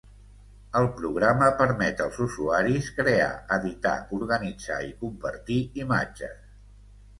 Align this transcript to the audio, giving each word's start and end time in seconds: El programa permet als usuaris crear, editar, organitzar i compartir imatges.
El 0.79 0.87
programa 1.01 1.49
permet 1.59 2.01
als 2.05 2.17
usuaris 2.25 2.89
crear, 3.01 3.29
editar, 3.59 3.93
organitzar 4.23 4.83
i 4.89 4.91
compartir 5.05 5.63
imatges. 5.85 6.53